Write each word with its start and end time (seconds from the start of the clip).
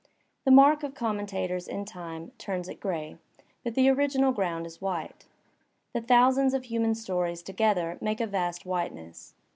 The 0.45 0.51
mark 0.51 0.81
of 0.81 0.95
commentators 0.95 1.67
in 1.67 1.85
time 1.85 2.31
turns 2.39 2.67
it 2.67 2.79
gray, 2.79 3.17
but 3.63 3.75
the 3.75 3.87
original 3.89 4.31
ground 4.31 4.65
is 4.65 4.81
white. 4.81 5.27
The 5.93 6.01
thousands 6.01 6.55
of 6.55 6.63
human 6.63 6.95
stories 6.95 7.43
together 7.43 7.99
make 8.01 8.19
a 8.19 8.25
vast 8.25 8.65
whiteness. 8.65 9.35